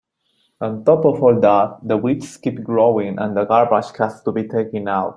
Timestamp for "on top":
0.61-1.05